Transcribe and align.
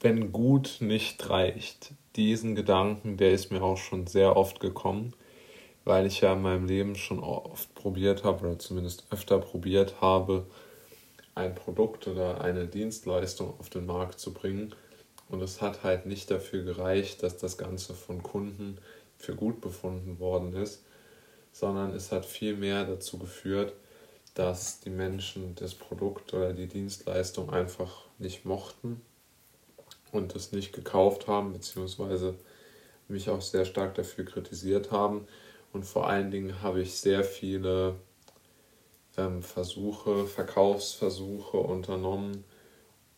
wenn 0.00 0.32
gut 0.32 0.78
nicht 0.80 1.28
reicht, 1.28 1.92
diesen 2.16 2.54
Gedanken, 2.54 3.16
der 3.16 3.32
ist 3.32 3.50
mir 3.50 3.62
auch 3.62 3.76
schon 3.76 4.06
sehr 4.06 4.36
oft 4.36 4.60
gekommen, 4.60 5.14
weil 5.84 6.06
ich 6.06 6.20
ja 6.20 6.34
in 6.34 6.42
meinem 6.42 6.66
Leben 6.66 6.94
schon 6.94 7.20
oft 7.20 7.74
probiert 7.74 8.24
habe 8.24 8.46
oder 8.46 8.58
zumindest 8.58 9.06
öfter 9.10 9.38
probiert 9.38 10.00
habe, 10.00 10.46
ein 11.34 11.54
Produkt 11.54 12.06
oder 12.06 12.40
eine 12.40 12.66
Dienstleistung 12.66 13.54
auf 13.58 13.70
den 13.70 13.86
Markt 13.86 14.18
zu 14.18 14.32
bringen. 14.32 14.74
Und 15.28 15.42
es 15.42 15.60
hat 15.60 15.82
halt 15.84 16.06
nicht 16.06 16.30
dafür 16.30 16.64
gereicht, 16.64 17.22
dass 17.22 17.36
das 17.36 17.58
Ganze 17.58 17.94
von 17.94 18.22
Kunden 18.22 18.78
für 19.16 19.34
gut 19.34 19.60
befunden 19.60 20.18
worden 20.18 20.54
ist, 20.54 20.84
sondern 21.52 21.94
es 21.94 22.12
hat 22.12 22.24
vielmehr 22.24 22.84
dazu 22.84 23.18
geführt, 23.18 23.74
dass 24.34 24.80
die 24.80 24.90
Menschen 24.90 25.54
das 25.56 25.74
Produkt 25.74 26.34
oder 26.34 26.52
die 26.52 26.66
Dienstleistung 26.66 27.50
einfach 27.50 28.04
nicht 28.18 28.44
mochten 28.44 29.00
und 30.12 30.34
es 30.36 30.52
nicht 30.52 30.72
gekauft 30.72 31.26
haben, 31.26 31.52
beziehungsweise 31.52 32.34
mich 33.08 33.30
auch 33.30 33.40
sehr 33.40 33.64
stark 33.64 33.94
dafür 33.94 34.24
kritisiert 34.24 34.90
haben. 34.90 35.26
Und 35.72 35.84
vor 35.84 36.08
allen 36.08 36.30
Dingen 36.30 36.62
habe 36.62 36.80
ich 36.80 36.94
sehr 36.94 37.24
viele 37.24 37.96
ähm, 39.16 39.42
Versuche, 39.42 40.26
Verkaufsversuche 40.26 41.56
unternommen, 41.56 42.44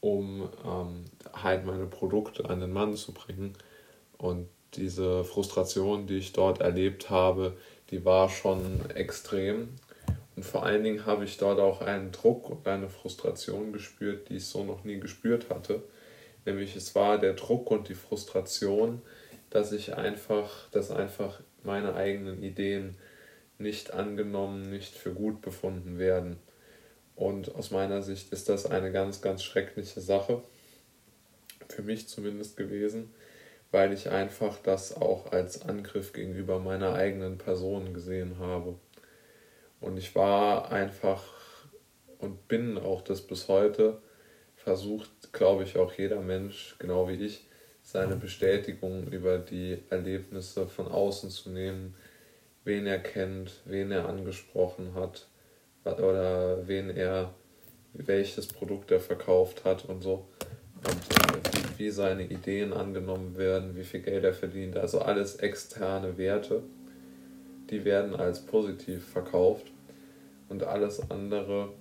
um 0.01 0.49
ähm, 0.65 1.05
halt 1.33 1.65
meine 1.67 1.87
Produkte 1.87 2.49
an 2.49 2.61
den 2.61 2.73
Mann 2.73 2.95
zu 2.97 3.13
bringen. 3.13 3.55
Und 4.19 4.49
diese 4.75 5.25
Frustration, 5.25 6.07
die 6.07 6.19
ich 6.19 6.33
dort 6.33 6.61
erlebt 6.61 7.11
habe, 7.11 7.57
die 7.91 8.05
war 8.05 8.29
schon 8.29 8.91
extrem. 8.91 9.69
Und 10.37 10.45
vor 10.45 10.65
allen 10.65 10.85
Dingen 10.85 11.07
habe 11.07 11.25
ich 11.25 11.37
dort 11.37 11.59
auch 11.59 11.81
einen 11.81 12.13
Druck 12.13 12.49
und 12.49 12.67
eine 12.67 12.89
Frustration 12.89 13.73
gespürt, 13.73 14.29
die 14.29 14.37
ich 14.37 14.47
so 14.47 14.65
noch 14.65 14.85
nie 14.85 14.99
gespürt 14.99 15.51
hatte. 15.51 15.83
Nämlich 16.45 16.77
es 16.77 16.95
war 16.95 17.19
der 17.19 17.35
Druck 17.35 17.71
und 17.71 17.89
die 17.89 17.95
Frustration, 17.95 19.03
dass 19.51 19.73
ich 19.73 19.97
einfach, 19.97 20.71
dass 20.71 20.91
einfach 20.91 21.41
meine 21.63 21.95
eigenen 21.95 22.43
Ideen 22.43 22.97
nicht 23.59 23.93
angenommen, 23.93 24.71
nicht 24.71 24.95
für 24.95 25.13
gut 25.13 25.43
befunden 25.43 25.99
werden. 25.99 26.39
Und 27.15 27.55
aus 27.55 27.71
meiner 27.71 28.01
Sicht 28.03 28.33
ist 28.33 28.49
das 28.49 28.65
eine 28.65 28.93
ganz, 28.93 29.21
ganz 29.21 29.43
schreckliche 29.43 30.01
Sache, 30.01 30.43
für 31.69 31.83
mich 31.83 32.09
zumindest 32.09 32.57
gewesen, 32.57 33.13
weil 33.71 33.93
ich 33.93 34.09
einfach 34.09 34.59
das 34.63 34.97
auch 34.97 35.31
als 35.33 35.63
Angriff 35.63 36.13
gegenüber 36.13 36.59
meiner 36.59 36.95
eigenen 36.95 37.37
Person 37.37 37.93
gesehen 37.93 38.39
habe. 38.39 38.77
Und 39.81 39.99
ich 39.99 40.15
war 40.15 40.73
einfach 40.73 41.23
und 42.19 42.49
bin 42.49 42.79
auch 42.79 43.03
das 43.03 43.21
bis 43.21 43.49
heute, 43.49 44.01
versucht, 44.65 45.33
glaube 45.33 45.65
ich, 45.65 45.79
auch 45.79 45.93
jeder 45.95 46.21
Mensch, 46.21 46.77
genau 46.79 47.09
wie 47.09 47.25
ich, 47.25 47.47
seine 47.83 48.17
Bestätigung 48.17 49.09
über 49.09 49.39
die 49.39 49.79
Erlebnisse 49.89 50.67
von 50.67 50.87
außen 50.87 51.31
zu 51.31 51.51
nehmen, 51.51 51.95
wen 52.65 52.87
er 52.87 52.99
kennt, 52.99 53.63
wen 53.65 53.91
er 53.91 54.09
angesprochen 54.09 54.95
hat 54.95 55.27
oder 55.85 56.69
wen 56.69 56.91
er, 56.91 57.35
welches 57.95 58.49
Produkt 58.49 58.91
er 58.91 59.01
verkauft 59.01 59.65
hat 59.65 59.87
und 59.87 60.03
so. 60.03 60.29
Und 60.77 61.79
wie, 61.79 61.87
wie 61.87 61.91
seine 61.91 62.25
Ideen 62.25 62.73
angenommen 62.73 63.37
werden, 63.37 63.77
wie 63.77 63.85
viel 63.85 64.01
Geld 64.01 64.25
er 64.25 64.35
verdient. 64.35 64.77
Also 64.77 65.01
alles 65.01 65.37
externe 65.37 66.17
Werte, 66.17 66.63
die 67.71 67.85
werden 67.85 68.15
als 68.15 68.45
positiv 68.45 69.09
verkauft 69.09 69.67
und 70.49 70.63
alles 70.65 71.11
andere 71.11 71.73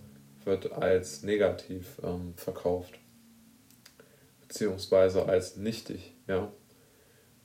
wird 0.50 0.73
als 0.73 1.23
negativ 1.23 2.00
ähm, 2.03 2.33
verkauft. 2.36 3.00
Beziehungsweise 4.42 5.25
als 5.28 5.55
nichtig, 5.55 6.14
ja. 6.28 6.52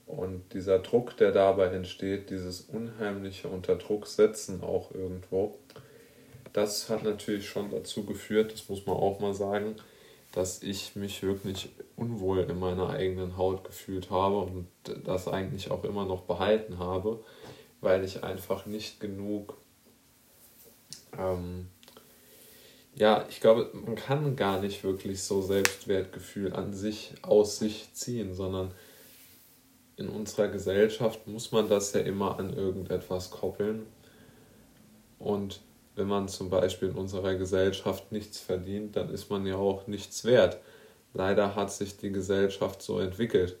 Und 0.05 0.53
dieser 0.53 0.79
Druck, 0.79 1.17
der 1.17 1.31
dabei 1.31 1.67
entsteht, 1.67 2.29
dieses 2.29 2.61
unheimliche 2.61 3.47
Unterdruck 3.47 4.05
setzen 4.05 4.61
auch 4.61 4.91
irgendwo, 4.91 5.57
das 6.53 6.89
hat 6.89 7.03
natürlich 7.03 7.49
schon 7.49 7.71
dazu 7.71 8.05
geführt, 8.05 8.53
das 8.53 8.69
muss 8.69 8.85
man 8.85 8.95
auch 8.95 9.19
mal 9.19 9.33
sagen, 9.33 9.75
dass 10.31 10.63
ich 10.63 10.95
mich 10.95 11.23
wirklich 11.23 11.69
unwohl 11.95 12.41
in 12.41 12.59
meiner 12.59 12.89
eigenen 12.89 13.37
Haut 13.37 13.63
gefühlt 13.63 14.09
habe 14.09 14.39
und 14.39 14.67
das 15.05 15.27
eigentlich 15.27 15.71
auch 15.71 15.83
immer 15.83 16.05
noch 16.05 16.21
behalten 16.23 16.77
habe, 16.77 17.23
weil 17.81 18.03
ich 18.03 18.23
einfach 18.23 18.65
nicht 18.65 18.99
genug, 18.99 19.57
ähm, 21.17 21.67
ja, 22.95 23.25
ich 23.29 23.41
glaube, 23.41 23.69
man 23.73 23.95
kann 23.95 24.35
gar 24.35 24.61
nicht 24.61 24.83
wirklich 24.83 25.21
so 25.21 25.41
Selbstwertgefühl 25.41 26.53
an 26.53 26.73
sich 26.73 27.13
aus 27.21 27.59
sich 27.59 27.93
ziehen, 27.93 28.33
sondern 28.33 28.71
in 29.97 30.07
unserer 30.07 30.47
Gesellschaft 30.47 31.27
muss 31.27 31.51
man 31.51 31.67
das 31.67 31.93
ja 31.93 32.01
immer 32.01 32.39
an 32.39 32.53
irgendetwas 32.53 33.31
koppeln. 33.31 33.85
Und 35.19 35.61
wenn 35.95 36.07
man 36.07 36.27
zum 36.27 36.49
Beispiel 36.49 36.89
in 36.89 36.95
unserer 36.95 37.35
Gesellschaft 37.35 38.11
nichts 38.11 38.39
verdient, 38.39 38.95
dann 38.95 39.09
ist 39.09 39.29
man 39.29 39.45
ja 39.45 39.55
auch 39.55 39.87
nichts 39.87 40.23
wert. 40.23 40.59
Leider 41.13 41.55
hat 41.55 41.71
sich 41.71 41.97
die 41.97 42.11
Gesellschaft 42.11 42.81
so 42.81 42.99
entwickelt. 42.99 43.57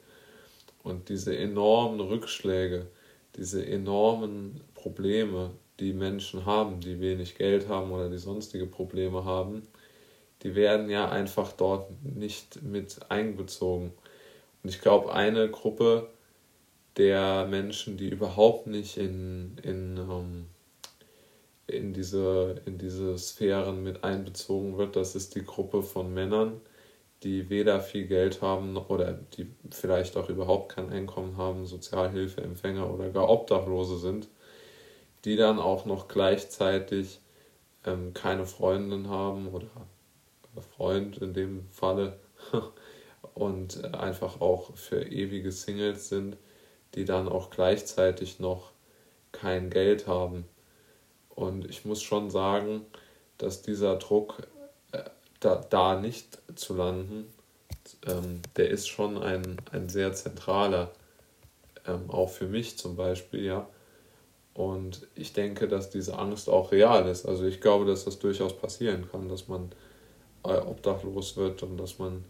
Und 0.83 1.09
diese 1.09 1.35
enormen 1.37 1.99
Rückschläge, 1.99 2.87
diese 3.35 3.65
enormen 3.65 4.61
Probleme, 4.75 5.51
die 5.79 5.93
Menschen 5.93 6.45
haben, 6.45 6.79
die 6.79 6.99
wenig 6.99 7.35
Geld 7.35 7.67
haben 7.67 7.91
oder 7.91 8.09
die 8.09 8.17
sonstige 8.17 8.65
Probleme 8.65 9.25
haben, 9.25 9.63
die 10.43 10.55
werden 10.55 10.89
ja 10.89 11.09
einfach 11.09 11.51
dort 11.53 11.91
nicht 12.03 12.61
mit 12.61 12.99
einbezogen. 13.09 13.91
Und 14.63 14.69
ich 14.69 14.81
glaube, 14.81 15.13
eine 15.13 15.49
Gruppe, 15.49 16.09
der 16.97 17.45
Menschen, 17.47 17.97
die 17.97 18.09
überhaupt 18.09 18.67
nicht 18.67 18.97
in, 18.97 19.57
in, 19.63 19.97
ähm, 19.97 20.45
in, 21.67 21.93
diese, 21.93 22.61
in 22.65 22.77
diese 22.77 23.17
Sphären 23.17 23.83
mit 23.83 24.03
einbezogen 24.03 24.77
wird. 24.77 24.95
Das 24.95 25.15
ist 25.15 25.35
die 25.35 25.43
Gruppe 25.43 25.83
von 25.83 26.13
Männern, 26.13 26.61
die 27.23 27.49
weder 27.49 27.81
viel 27.81 28.07
Geld 28.07 28.41
haben 28.41 28.77
oder 28.77 29.13
die 29.13 29.47
vielleicht 29.71 30.15
auch 30.15 30.29
überhaupt 30.29 30.69
kein 30.73 30.89
Einkommen 30.89 31.37
haben, 31.37 31.65
Sozialhilfeempfänger 31.65 32.91
oder 32.93 33.09
gar 33.09 33.29
Obdachlose 33.29 33.97
sind, 33.97 34.27
die 35.25 35.35
dann 35.35 35.59
auch 35.59 35.85
noch 35.85 36.07
gleichzeitig 36.07 37.19
ähm, 37.85 38.13
keine 38.13 38.45
Freundin 38.45 39.09
haben 39.09 39.47
oder 39.47 39.67
Freund 40.77 41.17
in 41.17 41.33
dem 41.33 41.67
Falle 41.71 42.19
und 43.33 43.93
einfach 43.93 44.39
auch 44.39 44.75
für 44.75 45.03
ewige 45.03 45.51
Singles 45.51 46.09
sind 46.09 46.37
die 46.95 47.05
dann 47.05 47.27
auch 47.27 47.49
gleichzeitig 47.49 48.39
noch 48.39 48.71
kein 49.31 49.69
Geld 49.69 50.07
haben. 50.07 50.45
Und 51.29 51.69
ich 51.69 51.83
muss 51.85 52.01
schon 52.01 52.29
sagen, 52.29 52.85
dass 53.37 53.61
dieser 53.61 53.97
Druck, 53.97 54.47
äh, 54.93 55.03
da, 55.41 55.55
da 55.55 55.99
nicht 55.99 56.39
zu 56.55 56.73
landen, 56.75 57.31
ähm, 58.07 58.41
der 58.55 58.69
ist 58.69 58.87
schon 58.87 59.21
ein, 59.21 59.57
ein 59.71 59.89
sehr 59.89 60.13
zentraler, 60.13 60.91
ähm, 61.85 62.09
auch 62.09 62.29
für 62.29 62.47
mich 62.47 62.77
zum 62.77 62.95
Beispiel, 62.95 63.43
ja. 63.43 63.67
Und 64.55 65.05
ich 65.15 65.33
denke, 65.33 65.67
dass 65.67 65.89
diese 65.89 66.17
Angst 66.17 66.49
auch 66.49 66.71
real 66.71 67.07
ist. 67.09 67.25
Also 67.25 67.45
ich 67.45 67.59
glaube, 67.59 67.85
dass 67.85 68.05
das 68.05 68.19
durchaus 68.19 68.57
passieren 68.57 69.05
kann, 69.11 69.27
dass 69.27 69.49
man 69.49 69.71
äh, 70.43 70.57
obdachlos 70.57 71.35
wird 71.35 71.61
und 71.61 71.77
dass 71.77 71.99
man 71.99 72.23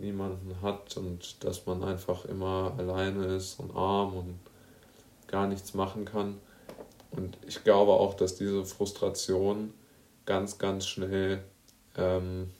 niemanden 0.00 0.60
hat 0.60 0.96
und 0.96 1.44
dass 1.44 1.64
man 1.64 1.84
einfach 1.84 2.24
immer 2.24 2.74
alleine 2.76 3.36
ist 3.36 3.60
und 3.60 3.76
arm 3.76 4.16
und 4.16 4.40
gar 5.28 5.46
nichts 5.46 5.72
machen 5.72 6.04
kann. 6.04 6.40
Und 7.12 7.38
ich 7.46 7.62
glaube 7.62 7.92
auch, 7.92 8.14
dass 8.14 8.34
diese 8.34 8.64
Frustration 8.64 9.72
ganz, 10.26 10.58
ganz 10.58 10.86
schnell, 10.86 11.44
ähm, 11.96 12.50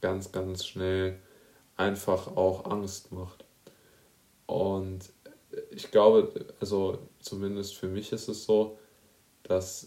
ganz, 0.00 0.30
ganz 0.30 0.64
schnell 0.64 1.18
einfach 1.76 2.36
auch 2.36 2.70
Angst 2.70 3.10
macht. 3.10 3.44
Und 4.46 5.00
ich 5.78 5.92
glaube, 5.92 6.46
also 6.58 6.98
zumindest 7.20 7.76
für 7.76 7.86
mich 7.86 8.10
ist 8.10 8.26
es 8.26 8.44
so, 8.44 8.80
dass 9.44 9.86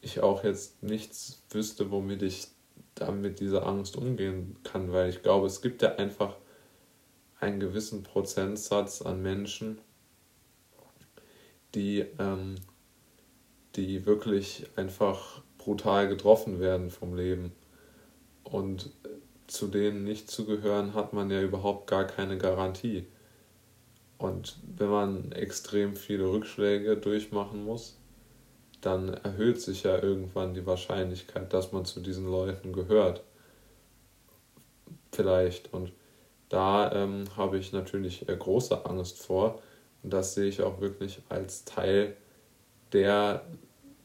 ich 0.00 0.20
auch 0.20 0.44
jetzt 0.44 0.80
nichts 0.84 1.42
wüsste, 1.50 1.90
womit 1.90 2.22
ich 2.22 2.46
dann 2.94 3.20
mit 3.20 3.40
dieser 3.40 3.66
Angst 3.66 3.96
umgehen 3.96 4.58
kann, 4.62 4.92
weil 4.92 5.10
ich 5.10 5.24
glaube, 5.24 5.48
es 5.48 5.60
gibt 5.60 5.82
ja 5.82 5.96
einfach 5.96 6.36
einen 7.40 7.58
gewissen 7.58 8.04
Prozentsatz 8.04 9.02
an 9.02 9.22
Menschen, 9.22 9.80
die, 11.74 12.06
ähm, 12.20 12.54
die 13.74 14.06
wirklich 14.06 14.66
einfach 14.76 15.42
brutal 15.58 16.06
getroffen 16.06 16.60
werden 16.60 16.90
vom 16.90 17.16
Leben. 17.16 17.50
Und 18.44 18.90
zu 19.48 19.66
denen 19.66 20.04
nicht 20.04 20.30
zu 20.30 20.44
gehören, 20.44 20.94
hat 20.94 21.12
man 21.12 21.28
ja 21.28 21.42
überhaupt 21.42 21.88
gar 21.88 22.04
keine 22.04 22.38
Garantie. 22.38 23.08
Und 24.22 24.56
wenn 24.76 24.88
man 24.88 25.32
extrem 25.32 25.96
viele 25.96 26.30
Rückschläge 26.30 26.96
durchmachen 26.96 27.64
muss, 27.64 27.98
dann 28.80 29.08
erhöht 29.14 29.60
sich 29.60 29.82
ja 29.82 30.00
irgendwann 30.00 30.54
die 30.54 30.64
Wahrscheinlichkeit, 30.64 31.52
dass 31.52 31.72
man 31.72 31.84
zu 31.84 31.98
diesen 31.98 32.30
Leuten 32.30 32.72
gehört. 32.72 33.24
vielleicht. 35.10 35.74
Und 35.74 35.92
da 36.48 36.92
ähm, 36.92 37.24
habe 37.36 37.58
ich 37.58 37.72
natürlich 37.72 38.28
äh, 38.28 38.36
große 38.36 38.86
Angst 38.86 39.18
vor. 39.18 39.60
Und 40.04 40.12
das 40.12 40.34
sehe 40.34 40.46
ich 40.48 40.62
auch 40.62 40.80
wirklich 40.80 41.20
als 41.28 41.64
Teil 41.64 42.16
der 42.92 43.44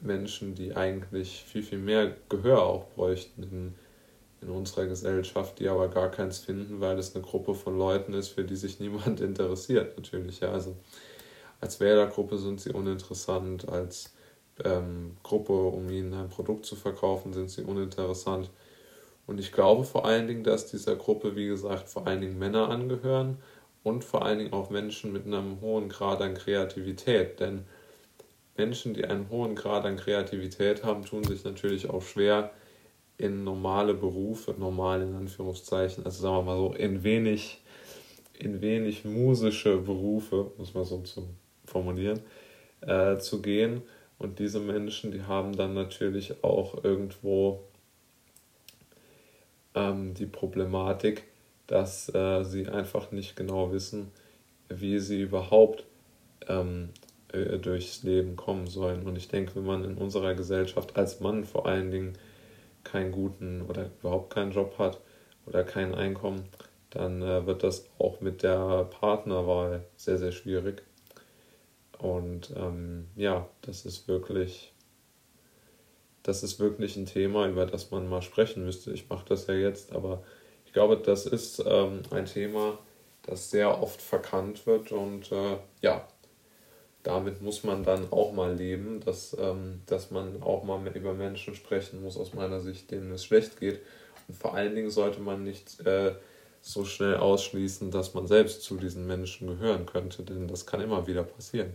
Menschen, 0.01 0.55
die 0.55 0.75
eigentlich 0.75 1.43
viel, 1.43 1.61
viel 1.61 1.77
mehr 1.77 2.15
Gehör 2.27 2.63
auch 2.63 2.87
bräuchten 2.95 3.43
in, 3.43 3.75
in 4.41 4.49
unserer 4.49 4.85
Gesellschaft, 4.85 5.59
die 5.59 5.67
aber 5.67 5.87
gar 5.87 6.09
keins 6.09 6.39
finden, 6.39 6.79
weil 6.79 6.97
es 6.99 7.15
eine 7.15 7.23
Gruppe 7.23 7.55
von 7.55 7.77
Leuten 7.77 8.13
ist, 8.13 8.29
für 8.29 8.43
die 8.43 8.55
sich 8.55 8.79
niemand 8.81 9.19
interessiert, 9.19 9.97
natürlich. 9.97 10.41
Ja. 10.41 10.51
Also 10.51 10.75
als 11.59 11.79
Wählergruppe 11.79 12.37
sind 12.37 12.61
sie 12.61 12.71
uninteressant, 12.71 13.67
als 13.67 14.13
ähm, 14.63 15.17
Gruppe, 15.23 15.53
um 15.53 15.89
ihnen 15.89 16.13
ein 16.13 16.29
Produkt 16.29 16.65
zu 16.65 16.75
verkaufen, 16.75 17.33
sind 17.33 17.49
sie 17.49 17.63
uninteressant. 17.63 18.49
Und 19.25 19.39
ich 19.39 19.51
glaube 19.51 19.83
vor 19.83 20.05
allen 20.05 20.27
Dingen, 20.27 20.43
dass 20.43 20.67
dieser 20.67 20.95
Gruppe, 20.95 21.35
wie 21.35 21.47
gesagt, 21.47 21.89
vor 21.89 22.07
allen 22.07 22.21
Dingen 22.21 22.39
Männer 22.39 22.69
angehören 22.69 23.37
und 23.83 24.03
vor 24.03 24.23
allen 24.23 24.39
Dingen 24.39 24.53
auch 24.53 24.69
Menschen 24.69 25.11
mit 25.11 25.25
einem 25.25 25.61
hohen 25.61 25.89
Grad 25.89 26.21
an 26.21 26.33
Kreativität. 26.33 27.39
Denn 27.39 27.65
Menschen, 28.55 28.93
die 28.93 29.05
einen 29.05 29.29
hohen 29.29 29.55
Grad 29.55 29.85
an 29.85 29.97
Kreativität 29.97 30.83
haben, 30.83 31.05
tun 31.05 31.23
sich 31.23 31.43
natürlich 31.43 31.89
auch 31.89 32.01
schwer 32.01 32.51
in 33.17 33.43
normale 33.43 33.93
Berufe, 33.93 34.55
normal 34.57 35.01
in 35.01 35.15
Anführungszeichen, 35.15 36.05
also 36.05 36.21
sagen 36.21 36.35
wir 36.35 36.43
mal 36.43 36.57
so, 36.57 36.73
in 36.73 37.03
wenig, 37.03 37.61
in 38.33 38.61
wenig 38.61 39.05
musische 39.05 39.77
Berufe, 39.77 40.51
muss 40.57 40.73
man 40.73 40.85
so 40.85 41.01
zu 41.01 41.27
formulieren, 41.65 42.19
äh, 42.81 43.17
zu 43.17 43.41
gehen. 43.41 43.81
Und 44.19 44.39
diese 44.39 44.59
Menschen, 44.59 45.11
die 45.11 45.23
haben 45.23 45.55
dann 45.55 45.73
natürlich 45.73 46.43
auch 46.43 46.83
irgendwo 46.83 47.63
ähm, 49.75 50.13
die 50.13 50.25
Problematik, 50.25 51.23
dass 51.67 52.13
äh, 52.13 52.43
sie 52.43 52.67
einfach 52.67 53.11
nicht 53.11 53.35
genau 53.35 53.71
wissen, 53.71 54.11
wie 54.69 54.99
sie 54.99 55.21
überhaupt 55.21 55.85
ähm, 56.47 56.89
äh, 57.31 57.57
durchs 57.57 58.03
Leben 58.03 58.35
kommen 58.35 58.67
sollen. 58.67 59.03
Und 59.03 59.17
ich 59.17 59.27
denke, 59.27 59.55
wenn 59.55 59.65
man 59.65 59.83
in 59.83 59.95
unserer 59.95 60.33
Gesellschaft 60.33 60.95
als 60.95 61.19
Mann 61.19 61.43
vor 61.43 61.65
allen 61.65 61.91
Dingen 61.91 62.13
keinen 62.87 63.11
guten 63.11 63.61
oder 63.61 63.89
überhaupt 63.99 64.33
keinen 64.33 64.51
Job 64.51 64.77
hat 64.79 64.99
oder 65.45 65.63
kein 65.63 65.93
Einkommen, 65.93 66.45
dann 66.89 67.21
äh, 67.21 67.45
wird 67.45 67.63
das 67.63 67.89
auch 67.99 68.21
mit 68.21 68.43
der 68.43 68.85
Partnerwahl 68.85 69.85
sehr, 69.95 70.17
sehr 70.17 70.31
schwierig. 70.31 70.83
Und 71.99 72.53
ähm, 72.55 73.07
ja, 73.15 73.47
das 73.61 73.85
ist 73.85 74.07
wirklich, 74.07 74.73
das 76.23 76.43
ist 76.43 76.59
wirklich 76.59 76.95
ein 76.95 77.05
Thema, 77.05 77.47
über 77.47 77.65
das 77.65 77.91
man 77.91 78.07
mal 78.07 78.21
sprechen 78.21 78.65
müsste. 78.65 78.91
Ich 78.91 79.09
mache 79.09 79.25
das 79.27 79.47
ja 79.47 79.55
jetzt, 79.55 79.93
aber 79.93 80.23
ich 80.65 80.73
glaube, 80.73 80.97
das 80.97 81.25
ist 81.25 81.63
ähm, 81.65 82.01
ein 82.11 82.25
Thema, 82.25 82.77
das 83.23 83.49
sehr 83.49 83.81
oft 83.81 84.01
verkannt 84.01 84.65
wird 84.67 84.91
und 84.91 85.31
äh, 85.31 85.57
ja, 85.81 86.07
damit 87.07 87.41
muss 87.41 87.63
man 87.63 87.83
dann 87.83 88.11
auch 88.11 88.33
mal 88.33 88.53
leben, 88.53 88.99
dass, 88.99 89.35
ähm, 89.39 89.81
dass 89.85 90.11
man 90.11 90.43
auch 90.43 90.65
mal 90.65 90.85
über 90.93 91.13
Menschen 91.13 91.55
sprechen 91.55 92.01
muss, 92.03 92.17
aus 92.17 92.33
meiner 92.33 92.59
Sicht, 92.59 92.91
denen 92.91 93.11
es 93.13 93.23
schlecht 93.23 93.61
geht. 93.61 93.79
Und 94.27 94.35
vor 94.35 94.55
allen 94.55 94.75
Dingen 94.75 94.89
sollte 94.89 95.21
man 95.21 95.41
nicht 95.43 95.79
äh, 95.85 96.15
so 96.59 96.83
schnell 96.83 97.15
ausschließen, 97.15 97.91
dass 97.91 98.13
man 98.13 98.27
selbst 98.27 98.61
zu 98.61 98.75
diesen 98.75 99.07
Menschen 99.07 99.47
gehören 99.47 99.85
könnte, 99.85 100.23
denn 100.23 100.49
das 100.49 100.65
kann 100.65 100.81
immer 100.81 101.07
wieder 101.07 101.23
passieren. 101.23 101.73